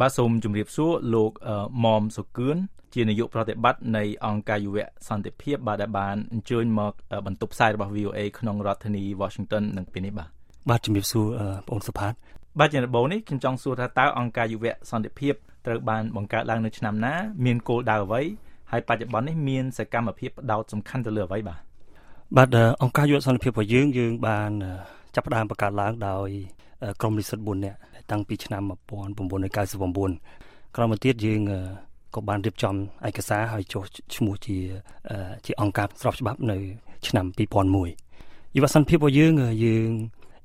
[0.00, 1.32] បាទសូមជម្រាបសួរលោក
[1.84, 2.56] មុំសុគឿន
[2.94, 4.78] ជានាយកប្រតិបត្តិនៃអង្គការយុវ
[5.08, 6.92] សន្តិភាពបាទដែលបានអញ្ជើញមក
[7.26, 10.28] បន្ទប់ផ្សាយរបស់ VOA ក្នុងរដ្ឋធានី Washington នឹងពេលនេះបាទ
[10.70, 11.26] បាទជំរាបសួរ
[11.68, 12.12] បងសុផាត
[12.58, 15.34] បាទជាដំបូងនេះខ្ញុំចង់សួរថាតើអង្គការយុវសន្តិភាព
[15.66, 17.14] ត្រូវបានបង្កើតឡើងនៅឆ្នាំណា
[17.44, 18.22] មានគោលដៅអ្វី
[18.72, 21.58] ហើយបច្ចុប្បន្ននេះមានសកម្មភាពផ្ដោតសំខាន់ទៅលើអ្វីបាទ
[22.36, 24.52] បាទអង្គការយុវសន្តិភាពរបស់យើងយើងបាន
[25.14, 26.28] ចាប់ផ្ដើមបង្កើតឡើងដោយ
[27.00, 27.78] ក្រុមនិស្សិត4នាក់
[28.10, 31.40] តាំងពីឆ្នាំ1999ក្រោយមកទៀតយើង
[32.14, 32.74] ក៏បានរៀបចំ
[33.08, 33.82] ឯកសារឲ្យចុះ
[34.14, 34.56] ឈ្មោះជា
[35.46, 36.56] ជាអង្គការស្របច្បាប់នៅ
[37.08, 39.32] ឆ្នាំ2001យុវសន្តិភាពរបស់យើង
[39.64, 39.90] យើង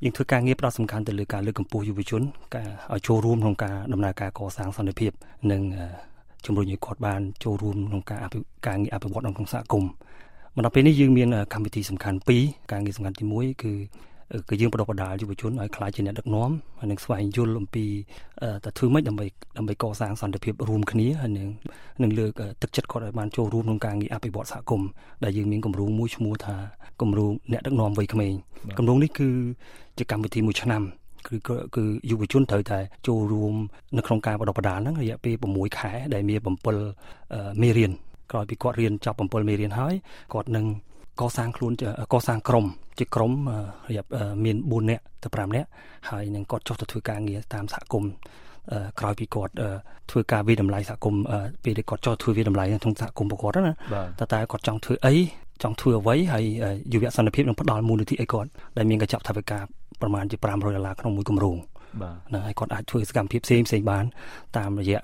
[0.03, 2.22] យើងធ្វើការងារផ្ដោតសំខាន់ទៅលើការលើកកម្ពស់យុវជន
[2.55, 5.11] ការឲ្យចូលរួមក្នុងការដំណើរការកសាងសន្តិភាព
[5.52, 5.61] និង
[6.45, 8.20] ជំរុញឲ្យគាត់បានចូលរួមក្នុងការ
[8.67, 9.91] ការងារអភិវឌ្ឍក្នុងសហគមន៍
[10.55, 13.73] មកដល់ពេលនេះយើងមានកម្មវិធីសំខាន់2ការងារសំខាន់ទី1គឺ
[14.49, 17.85] គឺយើងបដិបដាលយុវជនឲ្យខ្លាចជាអ្នកដឹកនាំហើយនឹងស្វែងយល់អំពី
[18.65, 19.25] តើធ្វើម៉េចដើម្បី
[19.57, 21.47] ដើម្បីកសាងសន្តិភាពរួមគ្នាហើយនឹង
[22.03, 24.89] នឹងលើកទឹកចិត្តគាត់ឲ្យបានចូលរួមក្នុងការងារអភិវឌ្ឍសហគមន៍
[25.23, 26.55] ដែលយើងមានគម្រោងមួយឈ្មោះថា
[27.02, 28.33] គម្រោងអ្នកដឹកនាំវ័យក្មេង
[28.77, 29.30] គម្រោងនេះគឺ
[29.97, 30.83] ជាកម្មវិធីមួយឆ្នាំ
[31.27, 31.36] គឺ
[31.75, 33.53] គឺយុវជនត្រូវតែចូលរួម
[33.97, 36.39] នៅក្នុងការបដិបដាលហ្នឹងរយៈពេល6ខែដែលមាន
[36.99, 37.91] 7មេរៀន
[38.31, 39.93] ក្រោយពីគាត់រៀនចប់7មេរៀនហើយ
[40.33, 40.66] គាត់នឹង
[41.22, 41.72] កសាងខ្លួន
[42.14, 42.66] កសាងក្រុម
[43.00, 43.31] ជាក្រុម
[43.89, 44.03] រយៈ
[44.44, 45.67] មាន4នាក់ទៅ5នាក់
[46.09, 48.11] ហើយនឹងគាត់ចុះទៅធ្វើការងារតាមសហគមន៍
[49.00, 49.53] ក្រោយពីគាត់
[50.11, 51.23] ធ្វើការវិតម្លៃសហគមន៍
[51.64, 53.73] ពេលដែលគាត់ចុះធ្វើវិតម្លៃក្នុងសហគមន៍របស់គាត់ណា
[54.20, 55.14] តើតើគាត់ចង់ធ្វើអី
[55.64, 56.45] ចង់ធ្វើអ្វីហើយ
[56.94, 59.59] យុវសន្តិភាពនឹងផ្ដល់មូលនិធិអីគាត់ដែលមានកញ្ចប់ថវិកា
[60.02, 61.58] ប្រមាណជា500ដុល្លារក្នុងមួយគម្រោង
[62.02, 64.06] បាទហ្នឹងហើយគាត់អាចធ្វើសកម្មភាពផ្សេងផ្សេងបាន
[64.58, 65.00] តាមរយៈ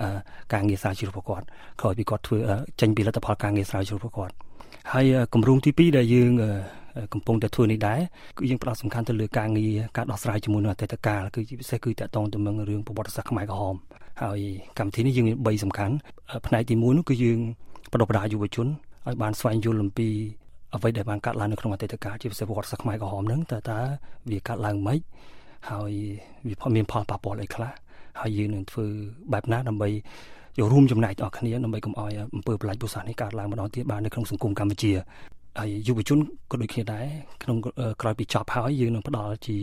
[0.53, 1.45] ការងារស្រាវជ្រាវរបស់គាត់
[1.81, 2.37] ក្រោយពីគាត់ធ្វើ
[2.81, 4.33] ចេញពីលទ្ធផលការងារស្រាវជ្រាវរបស់គាត់
[4.93, 6.31] ហើយគម្រោងទី2ដែលយើង
[7.13, 7.99] កំពុងតែធ្វើនេះដែរ
[8.37, 13.75] គឺយើងផ្ដោតសំខាន់ទៅលើការងារការដោះស្រាយជាមួយនឹងអតីតកាលគឺជាពិសេសគឺតកតងទៅនឹងរឿងប្រវត្តិសាស្ត្រខ្មែរក្រហម
[14.23, 14.39] ហើយ
[14.79, 15.95] កម្មវិធីនេះយើងមាន3សំខាន់
[16.47, 17.39] ផ្នែកទី1នោះគឺយើង
[17.91, 18.67] បដិបដាយុវជន
[19.07, 20.09] ឲ្យបានស្វែងយល់អំពី
[20.75, 23.79] អ្វីដែលបានកាត់ឡើងនៅក្នុងអតីតកាលជាពិសេសប្រវត្តិសាស្ត្រខ្មែរក្រហមហ្នឹងតើតើ
[24.29, 24.99] វាកាត់ឡើងម៉េច
[25.69, 25.91] ហើយ
[26.47, 27.71] វាមានផលប៉ះពាល់អីខ្លះ
[28.21, 28.85] ហើយយើងនឹងធ្វើ
[29.33, 29.89] បែបណាដើម្បី
[30.59, 34.91] យករួមចំណែកដល់គ្នាដើម្បីកុំឲ្យអំពើប្រល័យពូសាសនេះកើតឡើងម្ដងទៀតបាននៅក្នុងសង្គមកម្ពុជា
[35.59, 36.19] ហើយយុវជន
[36.51, 37.05] ក៏ដូចគ្នាដែរ
[37.43, 37.57] ក្នុង
[38.01, 39.57] ក្រោយពីចប់ហើយយើងនឹងផ្ដល់ជា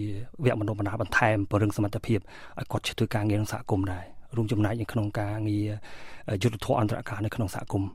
[0.45, 2.19] វគ្គបណ្ដុះបណ្ដាលបន្ថែមពង្រឹងសមត្ថភាព
[2.59, 4.05] ឲ្យគាត់ធ្វើការងារក្នុងសហគមន៍ដែរ
[4.37, 5.71] រួមចំណែកនៅក្នុងការងារ
[6.43, 7.91] យុទ្ធធម៌អន្តរការនៅក្នុងសហគមន៍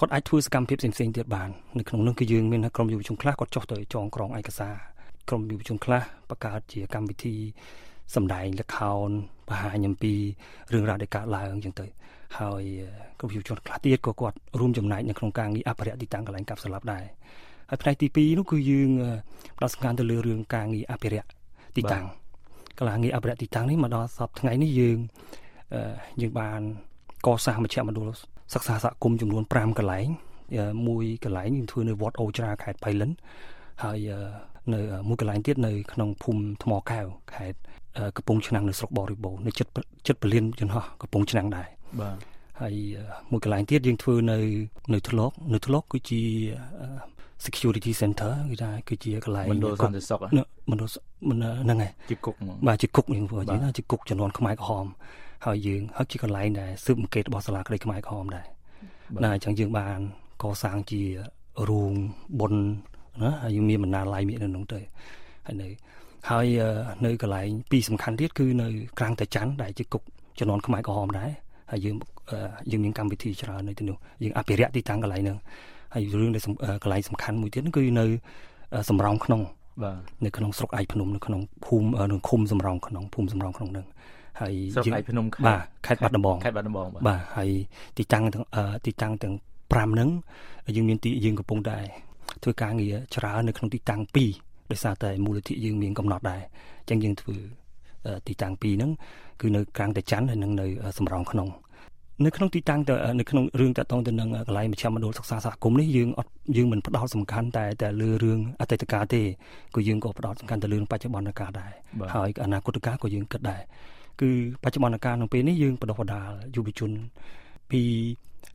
[0.00, 1.48] គាត់អាចធ្វើសកម្មភាពផ្សេងៗទៀតបាន
[1.78, 4.74] នៅក្នុងនោះគឺយើងមានក្រុមយុវជនខ្លះគាត់ចុះទៅចងក្រងឯកសារ
[5.28, 7.34] ក្រុមយុវជនខ្លះបង្កើតជាកម្មវិធី
[8.14, 9.08] សម្ដែងល្ខោន
[9.48, 10.14] បង្ហាញអំពី
[10.72, 11.86] រឿងរ៉ាវដែលកើតឡើងអញ្ចឹងទៅ
[12.38, 12.62] ហើយ
[13.18, 17.04] ក្រុមយុវជនខ្លះទៀតក៏គាត់រួមចំណែកនៅក្នុងការងារអភិរក្សទីតាំងកន្លែងកាប់សម្លាប់ដែរ
[17.70, 18.90] ហើយផ្នែកទី2នោះគឺយើង
[19.56, 21.28] ផ្ដោតសំខាន់ទៅលើរឿងការងារអភិរក្ស
[21.76, 22.04] ទីតាំង
[22.78, 24.98] កន្លែងងារអភិរក្សទីតាំងនេះមកដល់សពថ្ងៃនេះយើង
[26.20, 26.60] យើងបាន
[27.26, 28.08] កសាងមជ្ឈមណ្ឌល
[28.54, 30.08] សិក្សាសហគមន៍ចំនួន5កន្លែង
[30.88, 33.10] មួយកន្លែងយើងធ្វើនៅវត្តអូច្រាខេត្តបៃលិន
[33.84, 33.98] ហើយ
[34.72, 37.58] នៅមួយកន្លែងទៀតនៅក្នុងភូមិថ្មកែវខេត្ត
[38.16, 39.72] កំពង់ឆ្នាំងនៅស្រុកបរិបូរនៅចិត្ត
[40.06, 41.68] ចិត្តពលានយន្តហោះកំពង់ឆ្នាំងដែរ
[42.00, 42.16] បាទ
[42.60, 42.74] ហើយ
[43.30, 44.38] មួយកន្លែងទៀតយើងធ្វើនៅ
[44.94, 46.22] នៅធ្លកនៅធ្លកគឺជា
[47.46, 50.18] security center គឺថាគឺជាកន្លែងមណ្ឌលសន្តិសុខ
[50.70, 52.34] មណ្ឌលហ្នឹងហើយជាគុក
[52.66, 54.86] បាទជាគុកយើងធ្វើយើងជាគុកចំនួនខ្មែរក្រហម
[55.46, 58.46] ហើយយើងហើយជាកន្លែងដែលស៊ើបអង្កេតរបស់សាលាក្តីខ្មែរក្រហមដែរ
[59.24, 59.98] ណាអញ្ចឹងយើងបាន
[60.42, 61.02] កសាងជា
[61.68, 61.92] រូង
[62.40, 62.54] បុន
[63.22, 64.80] ណាហើយយើងមានបណ្ណាល័យមាននៅក្នុងទៅ
[65.46, 65.68] ហើយនៅ
[66.30, 66.46] ហើយ
[67.04, 68.68] នៅកន្លែងពីរសំខាន់ទៀតគឺនៅ
[68.98, 70.02] ក្រាំងតាច័ន្ទដែលជាគុក
[70.38, 71.30] ចំនួនខ្មែរក្រហមដែរ
[71.70, 71.96] ហើយយើង
[72.70, 75.38] យើងមានកម្មវិធីច្រើននៅទីនោះយើងអភិរក្សទីតាំងកន្លែងហ្នឹង
[75.94, 76.42] ហើយរឿងដែល
[76.82, 78.04] កន្លែងសំខាន់មួយទៀតគឺនៅ
[78.90, 79.40] សំរោងក្នុង
[79.82, 83.86] បាទនៅក្នុងស្រុកឯកភ្នំនៅក្នុងភូមិនៅឃុំសំរោងក្នុងភូមិសំរោងក្នុងហ្នឹង
[84.40, 87.50] ហើយស្រុកឯកភ្នំបាទខេត្តបាត់ដំបងខេត្តបាត់ដំបងបាទហើយ
[87.98, 88.44] ទីតាំងទាំង
[88.86, 89.34] ទីតាំងទាំង
[89.70, 90.08] 5ហ្នឹង
[90.76, 91.78] យើងមានទីយើងកំពុងតែ
[92.42, 94.00] ធ្វើការងារច្រើននៅក្នុងទីតាំង
[94.36, 96.42] 2ដោយសារតែមូលនិធិយើងមានកំណត់ដែរ
[96.80, 97.36] អញ្ចឹងយើងធ្វើ
[98.26, 98.90] ទីតាំង2ហ្នឹង
[99.40, 100.66] គឺនៅក្រាំងតាច័ន្ទហើយនឹងនៅ
[100.98, 101.48] សំរោងក្នុង
[102.24, 109.22] នៅក្នុងទីតាំងទៅនៅក្នុងរឿងតាក់ទងទៅនឹងកន្លែងមជ្ឈមណ្ឌលសិក្សាសហគមន៍នេះយើងអត់យើងមិនផ្ដោតសំខាន់តែតែលើរឿងអតីតកាលទេ
[109.74, 111.72] គឺយើងក៏ផ្ដោតសំខាន់ទៅលើបច្ចុប្បន្នកាលដែរ
[112.14, 113.60] ហើយអនាគតកាលក៏យើងគិតដែរ
[114.20, 114.30] គឺ
[114.62, 116.90] បច្ចុប្បន្នកាលក្នុងពេលនេះយើងបដិបដាលយុវជន
[117.70, 117.82] ពី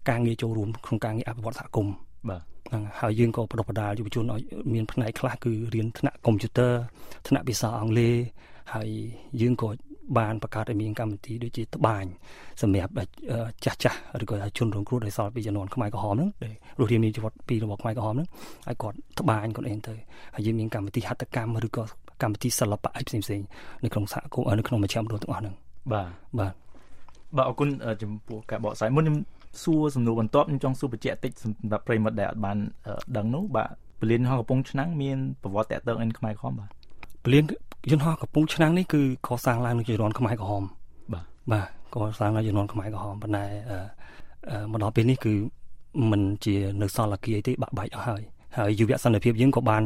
[0.10, 1.94] ការងារចូលរួមក្នុងការងារអភិវឌ្ឍសហគមន៍
[2.30, 4.42] បាទហ្នឹងហើយយើងក៏បដិបដាលយុវជនឲ្យ
[4.74, 6.74] មានផ្នែកខ្លះគឺរៀនថ្នាក់កុំព្យូទ័រ
[7.28, 8.16] ថ្នាក់ភាសាអង់គ្លេស
[8.74, 8.90] ហើយ
[9.42, 9.70] យើងក៏
[10.18, 12.06] បានបង្កើតឲ្យមានកម្មវិធីដូចជាត្បាញ
[12.62, 12.92] សម្រាប់
[13.66, 18.28] ចាស់ចាស់ឬក៏ជនរងគ្រោះដោយសល់ពីជំនាន់ខ្មែរក្រហមហ្នឹងដែលរស់រានមានជីវិតពីរបស់ខ្មែរក្រហមហ្នឹង
[18.68, 19.96] ហើយគាត់ត្បាញគាត់អីទៅ
[20.36, 21.84] ហើយយើងមានកម្មវិធីហត្ថកម្មឬក៏
[22.22, 23.42] កម្មវិធីសិល្បៈអីផ្សេងផ្សេង
[23.84, 25.56] នៅក្នុងសហគមន៍នៅក្នុងមជ្ឈមណ្ឌលទាំងអស់ហ្នឹង
[25.94, 26.54] បាទបាទ
[27.36, 27.70] បាទអរគុណ
[28.02, 29.18] ចំពោះការបកស្រាយមុនខ្ញុំ
[29.64, 32.58] សួរសំណួរបន្ទាប់ខ្ញុំចង់សួរបញ្ជាក់តិចសម្រាប់ប្រិមត្តដែលអត់បាន
[33.18, 33.70] ដឹងនោះបាទ
[34.02, 36.70] ពលានហោះកំពង់ឆ្នាំងមានប្រវត្តិតាក់ទងអិនខ្មែរក្រហមបាទ
[37.26, 37.44] ពលាន
[37.92, 40.64] យន្តហោះកំពង់ឆ្នាំងនេះគឺកសាងឡើងនៅជំនាន់ខ្មែរក្រហម
[41.14, 43.46] បាទបាទកសាងឡើងជំនាន់ខ្មែរក្រហមប៉ុន្តែ
[44.72, 45.34] មកដល់ពេលនេះគឺ
[46.12, 48.22] มันជានៅសល់អគារទេបាក់បែកអស់ហើយ
[48.58, 49.84] ហើយយុវសន្តិភាពយើងក៏បាន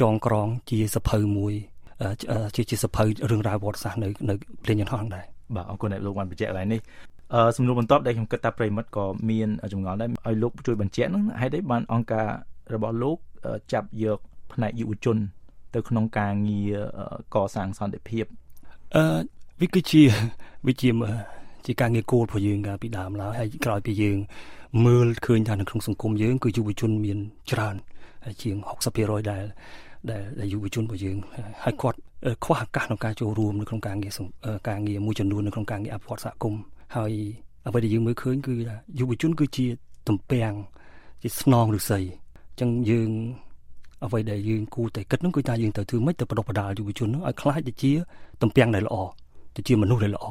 [0.00, 1.54] ចងក្រងជាសភៅមួយ
[2.56, 5.24] ជាជាសភៅរឿងរ៉ាវប្រវត្តិសាស្ត្រនៅនៅភ្លេងយន្តហោះដែរ
[5.54, 7.15] បាទអរគុណដែលលោកបានបញ្ជាក់កន្លែងនេះអឺ
[7.56, 12.26] សំណួរបន្ទាប់ដែលខ្ញុំគិតថាប្រិមិត្តក៏មានចម្ងល់ដែរឲ្យលោកជួយបញ្ជាក់ហ្នឹងហេតុអីបានអង្គការ
[12.74, 13.18] របស់លោក
[13.72, 14.18] ចាប់យក
[14.52, 15.16] ផ្នែកយុវជន
[15.74, 16.76] ទៅក្នុងការងារ
[17.34, 18.24] កសាងសន្តិភាព
[18.96, 19.04] អឺ
[19.60, 20.02] វាគឺជា
[20.66, 20.90] វាជា
[21.66, 24.18] ជាការងារគោលរបស់យើងកាលពីដើមឡើយហើយក្រោយពីយើង
[24.86, 27.18] មើលឃើញថានៅក្នុងសង្គមយើងគឺយុវជនមាន
[27.50, 27.76] ច្រើន
[28.42, 28.56] ជាង
[28.94, 29.44] 60%ដែល
[30.40, 31.16] ដែលយុវជនរបស់យើង
[31.64, 31.98] ហើយគាត់
[32.44, 34.12] ខ្វះឱកាសក្នុងការចូលរួមនៅក្នុងការងារ
[34.68, 36.62] ការងារមួយចំនួននៅក្នុងការងារអភិវឌ្ឍសហគមន៍
[36.96, 37.12] ហើយ
[37.66, 38.54] អ្វីដែលយើងមើលឃើញគឺ
[38.98, 39.66] យុវជនគឺជា
[40.08, 40.52] ទំពាំង
[41.22, 43.10] ជាស្នងឫស្សីអញ្ចឹងយើង
[44.04, 47.92] អ្វីដែលយើងគួរតែគិតនោះគឺថាយើងត្រូវធ្វើម៉េចទៅបដិបដាលយុវជននោះឲ្យខ្លាចទៅជា
[48.42, 48.96] ទំពាំងដែលល្អ
[49.56, 50.26] ទៅជាមនុស្សដែលល្អ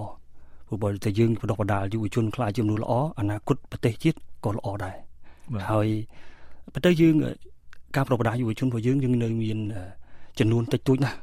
[0.67, 4.95] ព្រោះបើតែយើងបដិបដាលយុវជនខ្លាចជាមនុស្សល្អអនាគតប្រទេសជាតិក៏ល្អដែរ
[5.71, 5.87] ហើយ
[6.73, 7.15] ប៉ុន្តែយើង
[7.95, 9.59] ការបដិបដាលយុវជនរបស់យើងយើងនៅមាន
[10.39, 11.17] ចំនួនតិចតួចណាស់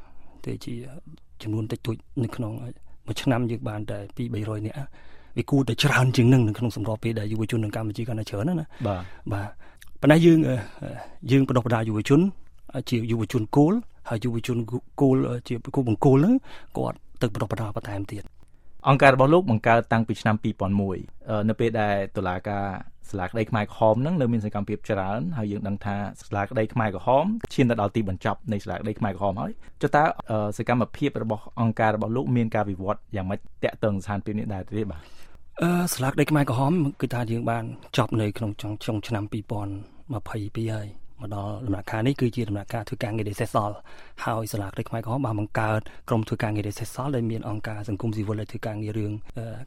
[0.45, 0.73] តែជា
[1.41, 2.51] ចំនួនតិចតួចនៅក្នុង
[3.05, 4.77] មួយឆ្នាំយើងបានតែ2 300នាក់
[5.37, 9.01] វាគួរតែច្រើនជាងនឹងនៅក្នុងសម្របពេលដែលយុវជននៅកម្ពុជាកាន់តែច្រើនណាបាទ
[9.31, 9.47] បាទ
[10.01, 10.39] ប៉ុន្តែយើង
[11.31, 12.19] យើងបដិបដាយុវជន
[12.89, 13.73] ជាយុវជនគោល
[14.09, 14.57] ហើយយុវជន
[15.01, 16.33] គោលជាគោលបង្គោលហ្នឹង
[16.77, 18.23] គាត់ទៅបដិបដាបន្ថែមទៀត
[18.89, 20.35] អង្គការរបស់លោកបង្កើតតាំងពីឆ្នាំ
[20.91, 22.65] 2001នៅពេលដែលតុលាការ
[23.09, 29.51] សាលាក្តីខ្មែរក្រហមហ្នឹងនៅមានសកម្មភាពច្រើនហើយយើងដឹងថាសាលាក្តីខ្មែរក្រហមឈានទៅដល់ទីបញ្ចប់នៃសាលាក្តីខ្មែរក្រហមហើយ
[29.81, 30.03] ចុះតើ
[30.57, 35.01] សកម្មភាពរបស់អង្គការរបស់លោកមានការវិវត្តយ៉ាងម៉េចតាក់ទងស្ថានភាពនេះដែរទេបាទ
[35.61, 37.63] អឺសាលាក្តីខ្មែរក្រហមគឺថាយើងបាន
[37.97, 40.87] ចប់នៅក្នុងចុងចុងឆ្នាំ2022ហើយ
[41.21, 43.75] មកដល់ដំណាក់កាលនេះគឺជាដំណាក់កាលធ្វើការងារដែលសេសសល់
[44.25, 49.11] ហើយសាលាក្តីខ្មែរក្រហមបានបង្កើតក្រុមធ្វើការងារដែលសេសសល់ដែលមានអង្គការសង្គមស៊ីវិលដែលធ្វើការងាររឿង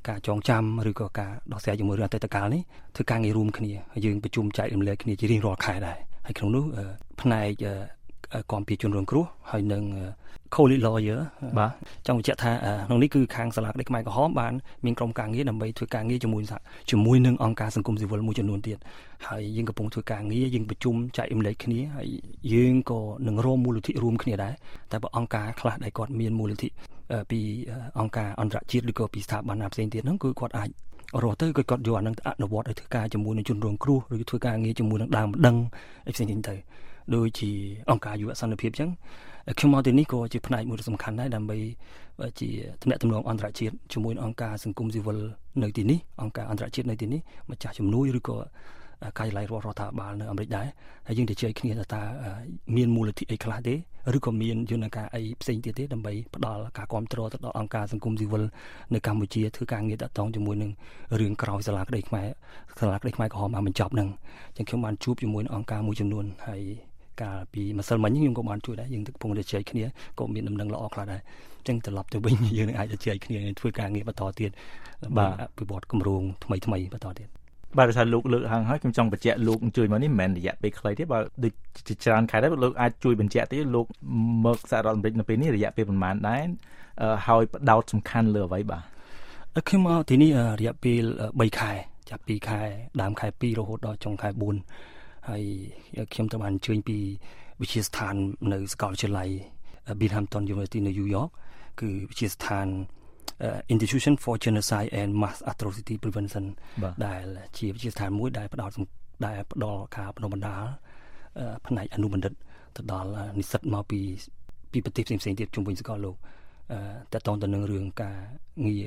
[0.08, 2.62] ការចងចាំឬក៏ការដោះស្រាយជាមួយរឿងអតីតកាលនេះ
[2.94, 6.64] ធ្វើការងាររួមគ្នាហើយយើងប្រជុំចែករំលែកគ្នាជារៀងរាល់ខែដែរហើយក្នុងនោះ
[7.20, 7.64] ផ្នែក
[8.52, 9.82] គាំពារជនរងគ្រោះហើយនឹង
[10.54, 11.20] co-lead lawyer
[11.58, 11.70] បាទ
[12.06, 12.52] ចង់បញ្ជាក់ថា
[12.86, 14.52] ក្នុងនេះគឺខាងសាលាក្តីខ្មែរក្រហមបាន
[14.84, 16.42] មានក្រុមការងារដើម្បីធ្វើការងារជាមួយ
[16.90, 18.78] ជាមួយនឹងអង្គការសង្គមស៊ីវិលមួយចំនួនទៀត
[19.28, 22.08] ហើយយើងកំពុងធ្វើការងារយើងប្រជុំចែករំលែកគ្នាហើយ
[22.52, 24.54] យើងក៏នឹងរមមូលនិធិរួមគ្នាដែរ
[24.92, 26.68] តែបើអង្គការខ្លះដែលគាត់មានមូលនិធិ
[27.30, 27.40] ពី
[28.00, 30.68] អង្គការអន្តរជាតិឬក៏ពីស្ថាប័នផ្សេងទៀតហ្នឹងគឺគាត់អាច
[31.22, 35.56] រស់ទៅគឺគាត់យកអានឹងអនុវត្តឲ្យធ្វើការជាមួយនឹងជនរងគ្រោះឬធ្វើការងារជាមួយនឹងដើមដឹង
[36.06, 36.54] អីផ្សេងៗទៅ
[37.14, 37.50] ដូចជា
[37.90, 38.90] អង្គការយុវសន្តិភាពអញ្ចឹង
[39.54, 41.58] ខ្ញុំមកទីនេះក៏ជាផ្នែកមួយសំខាន់ដែរដើម្បី
[42.40, 42.48] ជា
[42.82, 45.18] ទំនាក់ទំនងអន្តរជាតិជាមួយនឹងអង្គការសង្គមស៊ីវិល
[45.62, 47.20] នៅទីនេះអង្គការអន្តរជាតិនៅទីនេះ
[47.50, 48.36] ម្ចាស់ជំនួយឬក៏
[49.18, 50.66] កាយឡៃរដ្ឋរដ្ឋាភិបាលនៅអាមេរិកដែរ
[51.06, 52.02] ហើយយើងទៅជ័យគ្នាថាតើ
[52.76, 53.74] មានមូលនិធិអីខ្លះទេ
[54.16, 58.42] ឬក៏មានយន្តការអីផ្សេងទៀតទេដើម្បីផ្ដល់ការគ្រប់គ្រងទៅដល់អង្គការសង្គមស៊ីវិល
[58.94, 60.70] នៅកម្ពុជាធ្វើការងារតាក់ទងជាមួយនឹង
[61.20, 62.28] រឿងក្រោយសាលាក្តីខ្មែរ
[62.80, 64.08] សាលាក្តីខ្មែរក្រហមបានបញ្ចប់ហ្នឹង
[64.48, 66.62] អញ្ចឹងខ្ញុំបានជួបជាមួយនឹងអង្គការមួយចំនួនហើយ
[67.22, 69.84] កាលពីម្សិលមិញខ្ញុំក៏បានជួយដែរយើងកំពុងតែជែកគ្នា
[70.18, 71.20] ក៏មានដំណឹងល្អខ្លះដែរ
[71.58, 74.50] អញ្ចឹងត្រឡប់ទៅវិញយើងនឹងអាចទៅជែកគ្នាធ្វើការងារបន្តទៀត
[75.18, 77.28] បាទអភិវឌ្ឍគម្រោងថ្មីថ្មីបន្តទៀត
[77.78, 81.52] បាទថាលោកលើកហាងហើយខ្ញុំចង់បញ្ជាក់លោកជួយមកនេះមិនមែនរយៈពេលខ្លីទេបើដូច
[81.88, 83.86] ជាច្រើនខែដែរលោកអាចជួយបញ្ជាក់ទេលោក
[84.46, 86.46] មកសហរដ្ឋអាមេរិកនៅពេលនេះរយៈពេលប្រហែលដែរ
[87.26, 88.82] ហើយបដោតសំខាន់លើអ្វីបាទ
[89.68, 91.72] ខ្ញុំមកទីនេះរយៈពេល3ខែ
[92.10, 92.60] ចាប់ពីខែ
[93.00, 94.95] ដើមខែ2រហូតដល់ចុងខែ4
[95.28, 95.44] ហើយ
[96.12, 96.98] ខ្ញុំទៅបានអញ្ជើញពី
[97.60, 98.14] វិទ្យាស្ថាន
[98.52, 99.30] នៅសាកលវិទ្យាល័យ
[100.00, 101.30] Binghamton University នៅ New York
[101.80, 102.66] គឺវិទ្យាស្ថាន
[103.74, 106.44] Institution for Genocide and Mass Atrocity Prevention
[107.06, 107.24] ដែល
[107.56, 108.70] ជាវិទ្យាស្ថានមួយដែលផ្ដោត
[109.26, 110.62] ដែលផ្ដល់ការបណ្ដុះបណ្ដាល
[111.66, 112.32] ផ្នែកអនុបណ្ឌិត
[112.76, 114.00] ទៅដល់និស្សិតមកពី
[114.72, 116.16] ពីប្រទេសផ្សេងៗទៀតជុំវិញសាកលលោក
[117.12, 118.16] តកតងទៅនឹងរឿងការ
[118.64, 118.86] ងារ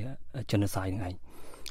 [0.50, 1.16] genocide ហ្នឹងឯង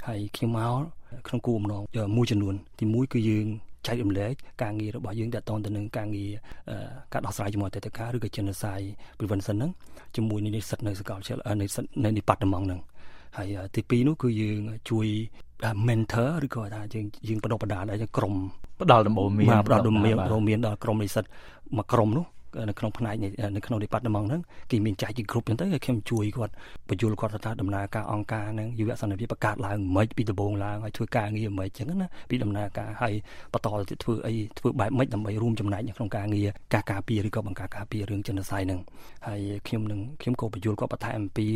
[0.07, 0.81] ហើយខ្ញុំមក
[1.27, 1.83] ក្នុងគោលបំណង
[2.17, 3.47] មួយចំនួនទី1គឺយើង
[3.89, 6.31] ចែករំលែកការងាររបស់យើងទាក់ទងទៅនឹងការងារ
[7.13, 9.71] ការដោះស្រាយជាមួយអតីតកាលឬក៏ genocide prevention ហ្នឹង
[10.17, 12.81] ជាមួយនឹងនិស្សិតនៅសាកលវិទ្យាល័យនិស្សិតនៅ department ហ្នឹង
[13.37, 15.07] ហើយទី2នោះគឺយើងជួយ
[15.89, 18.35] mentor ឬក៏ថាយើងយើងបដិបដាលដល់ក្រុម
[18.83, 21.25] ផ្ដល់ដំបូន្មានផ្ដល់ដំបូន្មានដល់ក្រុមនិស្សិត
[21.77, 22.25] មួយក្រុមនោះ
[22.69, 23.15] នៅក្នុងផ្នែក
[23.57, 26.53] នៅក្នុង department ហ្នឹងគេមានចែកជា group អញ្ចឹងទៅខ្ញុំជួយគាត់
[26.89, 33.15] បញ្យល់គាត់ថាដំណើរការអង្គការហ្នឹងយុវសន្តិភាពបង្កើតឡើងមិនពីដំបូងឡើងហើយធ្វើការងារមិនអញ្ចឹងណាពីដំណើរការហើយ
[33.53, 38.81] បន្តទៅធ្វើអីធ្វើបែបម៉េចដើម្បីរួមចំណែកនៅក្នុងការងារការការពារឬក៏បង្ការការពាររឿងចិនស័យហ្នឹង
[39.27, 41.47] ហើយខ្ញុំនឹងខ្ញុំក៏បញ្យល់គាត់បន្ថែមអំពី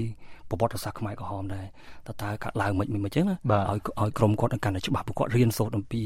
[0.48, 1.66] ប្រវត្តិសាស្ត្រខ្មែរក្រហមដែរ
[2.06, 6.02] តើតើកាត់ឡើងមិនមិនអញ្ចឹងណាឲ្យឲ្យក្រុមគាត់កាន់តែច្បាស់ពួកគាត់រៀនសូត្រអំពី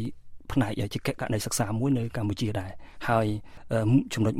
[0.52, 2.70] ផ្នែកជាករណីសិក្សាមួយនៅកម្ពុជាដែរ
[3.08, 3.26] ហើយ
[4.14, 4.34] ចំណុច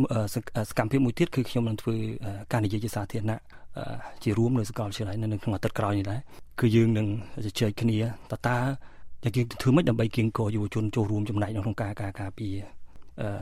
[0.71, 1.97] សកម្មភាពមួយទៀតគឺខ្ញុំនឹងធ្វើ
[2.53, 3.41] ការនិយាយជាសាធារណៈ
[4.25, 6.21] ជារួមនៅសាកលវិទ្យាល័យនៅក្នុងអាទិត្យក្រោយនេះដែរ
[6.61, 7.07] គឺយើងនឹង
[7.47, 7.99] ជជែកគ្នា
[8.33, 8.59] តើតើ
[9.37, 12.55] យើងធ្វើម៉េចដើម្បីគៀងគរយុវជនចូលរួមចំណែកក្នុងការការការពារ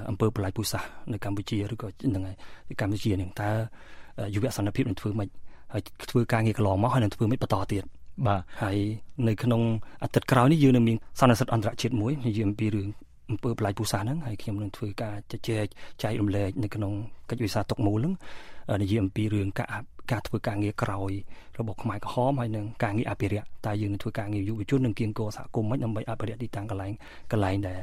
[0.09, 2.37] អង្គើបល័យពុសាសនៅកម្ពុជាឬក៏ហ្នឹងហើយ
[2.80, 3.50] កម្ពុជានឹងតើ
[4.35, 5.28] យុវសន្តិភាពនឹងធ្វើម៉េច
[5.73, 7.85] ហើយធ្វើការងារកន្លងមកហើយនឹងធ្វើម៉េចបន្តទៀត
[8.26, 8.76] បាទហើយ
[9.28, 9.62] នៅក្នុង
[10.02, 12.88] អាទិត្យក្រោយនេះយើងនឹងមានសន្និសីទអន្តរជាតិមួយនិយាយអំពីរឿង
[13.30, 15.66] អំពើប្លាយពូសាហ្នឹងហើយខ្ញុំនឹងធ្វើការជជែក
[16.02, 16.92] ចែករំលែកនៅក្នុង
[17.30, 18.14] កិច្ចវិសាទុកមូលហ្នឹង
[18.83, 19.68] និយាយអំពីរឿងការ
[20.12, 21.12] ការធ្វើការងារក្រោយ
[21.59, 26.92] របស់ខ្មែរក្រហមហើយនឹងការងារអភិរក្សតែយើងនឹងធ្វើការងារយុវជននឹងគៀងគរសហគមន៍មិនដើម្បីអភិរក្សទីតាំងកន្លែង
[27.33, 27.78] កន្លែងដែល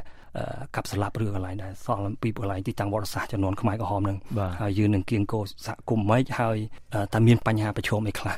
[0.76, 4.18] កាប់ស្លាប់ឬកន្លែងដែលសល់ពីកន្លែងទីតាំងវត្តសាស្ត្រចំនួនខ្មែរក្រហមនឹង
[4.62, 6.58] ហើយយើងនឹងគៀងគរសហគមន៍មិនហើយ
[7.14, 8.36] តែមានបញ្ហាប្រឈមអីខ្លះ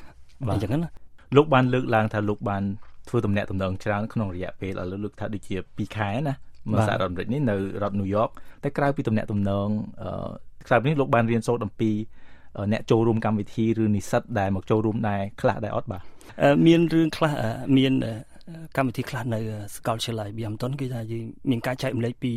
[0.54, 1.03] អញ្ចឹងណា
[1.36, 2.64] លោកបានលើកឡើងថាលោកបាន
[3.10, 6.34] ធ្វើតំណែងតំណងច្រើនក្នុងរយៈពេលឥឡូវលើកថាដូចជា2ខែណា
[6.72, 8.30] មកសហរដ្ឋអាមេរិកនេះនៅរដ្ឋញូវយ៉ក
[8.64, 9.68] តែក្រៅពីតំណែងតំណង
[10.68, 11.92] ក្រៅពីនេះលោកបានរៀនសូត្រអំពី
[12.72, 16.02] អ្នកចូលរួមកម្មវិធីឬនិស្សិតដែលមកចូលរួមដែរខ្លះដែរអត់បាទ
[16.68, 17.32] មានរឿងខ្លះ
[17.78, 17.94] មាន
[18.78, 19.40] កម្មវិធីខ្លះនៅ
[19.76, 22.34] សាកលវិទ្យាល័យ Biamton គឺថាយើងមានការចែកម្លែកពី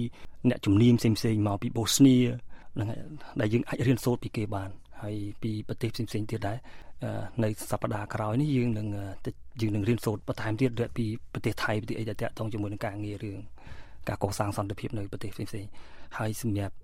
[0.48, 2.16] អ្នកជំនាញផ្សេងៗមកពីបូស្នី
[2.74, 2.88] ហ្នឹង
[3.40, 4.70] ដែលយើងអាចរៀនសូត្រពីគេបាន
[5.02, 6.56] ហើយពីប្រទេសផ្សេងៗទៀតដែរ
[7.44, 8.86] នៅសប្តាហ៍ក្រោយនេះយើងនឹង
[9.60, 13.38] យើងនឹងរៀនសូត្របន្ថែមទៀតពីប្រទេសថៃប្រទេសអីដែលតាក់ទងជាមួយនឹងការងាររឿង
[14.08, 15.70] ការកសាងសន្តិភាពនៅប្រទេសផ្សេងៗ
[16.18, 16.74] ហើយសម្រាប់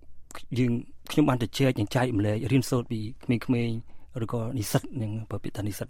[0.58, 0.72] យើង
[1.10, 3.00] ខ្ញុំបានទៅជែកចែកម្លែករៀនសូត្រពី
[3.46, 5.86] ក្មេងៗឬក៏និស្សិតនឹងបើពាក្យថានិស្សិត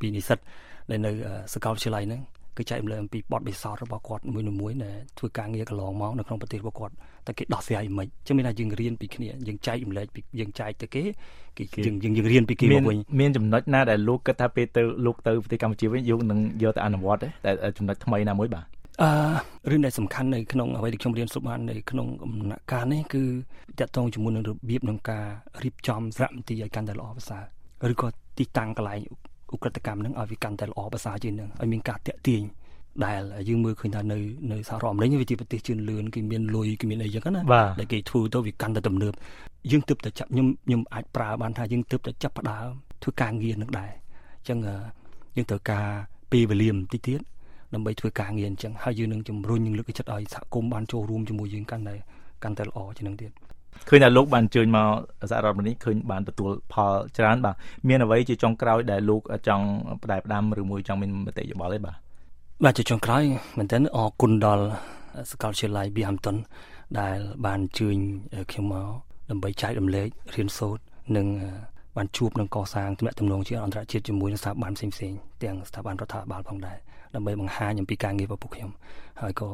[0.00, 0.38] ពីនិស្សិត
[0.90, 1.10] ដែលនៅ
[1.54, 2.20] សាកលវិទ្យាល័យហ្នឹង
[2.58, 6.94] គឺចែកម្លែកអំពីបទពិសោធន៍របស់គាត់មួយមួយដែលធ្វើការងារកន្លងមកនៅក្នុងប្រទេសរបស់គាត់
[7.26, 11.02] តែគេដោះស្រាយមិនចឹងមានថាយើងរៀនពីគ្នាយើងចែកម្លែកពីយើងចែកទៅគេ
[11.58, 18.66] គេយើងយើងរៀនពីគេមកវិញមានចំណុចណាដែលលោកគិតថាពេលទៅលោកទៅប្រទេសកម្ពុជាវិញយកនឹងយកទៅអនុវត្តតែចំណុចថ្មីណាមួយបាទ
[19.02, 23.22] អឺរឿងដែលសំខាន់នៅក្នុងអ្វីដែលខ្ញុំរៀនសូត្របាននៅក្នុងដំណាក់កាលនេះគឺ
[23.80, 25.26] តកតងជាមួយនឹងរបៀបក្នុងការ
[25.64, 27.42] រៀបចំសារមន្ទីរឲ្យកាន់តែល្អប្រសើរ
[27.92, 28.08] ឬក៏
[28.38, 29.00] ទីតាំងកន្លែង
[29.54, 32.42] ឧក្រិដ្ឋកម្មហ្នឹងឲ្យវាកាន់តែល្អប្រសើរជាងនឹងឲ្យមានការតាក់ទាញ
[33.04, 34.18] ដែលយើងមើលឃើញថានៅ
[34.52, 37.42] នៅសហរដ្ឋអាមេរិកវាជាប្រទេសជឿនលឿនគេមានលុយគេមានអីចឹងណា
[37.80, 39.12] ដែលគេធ្វើទៅវាកាន់តែទំនើប
[39.70, 42.68] យើងទើបតែចាប់ខ្ញុំខ្ញុំអាចប្រើបានថាយើងទើបតែចាប់ផ្ដើម
[43.02, 43.90] ធ្វើការងារនឹងដែរ
[44.38, 44.58] អញ្ចឹង
[45.36, 45.86] យើងត្រូវការ
[46.32, 47.20] ពេលវេលាបន្តិចទៀត
[47.74, 51.96] ដើម្បីធ្វើការងារអញ្ចឹងហើយយើងនឹងជំរុញនឹងលើកទឹកចិត្តឲ្យសហគមន៍បានចូលរួមជាមួយយើងកាន់តែ
[52.42, 53.30] កាន់តែល្អជាងនឹងទៀត
[53.88, 54.86] ឃើញថាលោកបានអញ្ជើញមក
[55.30, 57.54] សហរដ្ឋអាមេរិកឃើញបានទទួលផលច្រើនបាទ
[57.88, 59.66] មានអ្វីជាចុងក្រោយដែលលោកចង់
[60.02, 61.96] បដែផ្ដាំឬមួយចង់មានមតិយោបល់ទេបាទ
[62.64, 63.22] បាទជាចុងក្រោយ
[63.58, 64.64] មែនតើអរគុណដល់
[65.30, 66.36] សាកលវិទ្យាល័យ Bihampton
[67.00, 67.96] ដែលបានអញ្ជើញ
[68.50, 68.88] ខ្ញុំមក
[69.30, 70.82] ដើម្បីចែករំលែករៀនសូត្រ
[71.16, 71.26] និង
[71.96, 76.78] បានជួបនឹងកសាងទំនាក់ទំនងជាអន្តរជាតិជាមួយនឹងស្ថាប័នផ្សេងៗទាំងស្ថាប័នរដ្ឋាភិបាលផងដែរ
[77.14, 78.70] ដើម្បីបង្ហាញអំពីការងាររបស់ពួកខ្ញុំ
[79.20, 79.46] ហើយក៏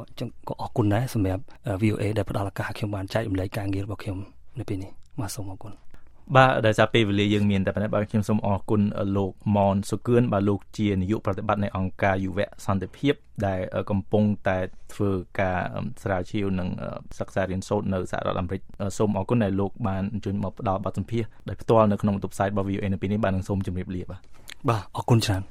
[0.49, 1.43] ក៏អរគុណដែរសម្រាប់
[1.83, 4.19] VOA ដែលផ្ដល់ឱកាសឲ្យខ្ញុំបានចែករំលែកការងាររបស់ខ្ញុំ
[4.59, 4.91] នៅពេលនេះ
[5.21, 5.73] បាទសូមអរគុណ
[6.37, 8.81] បាទដោយសារពេលវេលាយើងមានតែប៉ុណ្ណេះបាទខ្ញុំសូមអរគុណ
[9.17, 13.15] លោកម៉នសុគឿនបាទលោកជានាយកប្រតិបត្តិនៃអង្គការយុវសន្តិភាព
[13.47, 14.59] ដែលកំពុងតែ
[14.95, 15.59] ធ្វើការ
[16.03, 16.69] ស្រាវជ្រាវនិង
[17.19, 18.61] សិក្សារៀនសូត្រនៅសហរដ្ឋអាមេរិក
[18.99, 24.21] សូមអរគុណដែលលោកបានអញ្ជើញមកផ្ដល់បទសម្ភាសន៍ដោយផ្ទាល់នៅក្នុងបន្ទប់ផ្សាយរបស់ VOA នៅពេលនេះបាទនឹងសូមជម្រាបលាបាទ
[24.69, 25.43] បាទអរគុណច្រើន